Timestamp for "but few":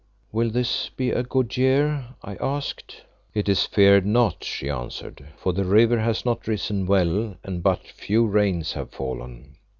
7.61-8.25